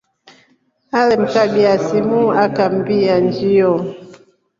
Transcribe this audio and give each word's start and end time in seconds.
Ale 0.97 1.15
mkabya 1.23 1.73
simu 1.85 2.21
kambia 2.55 3.15
nshio. 3.25 3.71